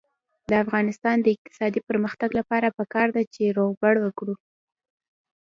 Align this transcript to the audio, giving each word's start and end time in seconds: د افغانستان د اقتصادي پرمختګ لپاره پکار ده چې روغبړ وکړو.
د 0.49 0.51
افغانستان 0.63 1.17
د 1.21 1.27
اقتصادي 1.35 1.79
پرمختګ 1.89 2.29
لپاره 2.39 2.75
پکار 2.79 3.07
ده 3.15 3.23
چې 3.33 3.55
روغبړ 3.57 3.93
وکړو. 4.01 4.35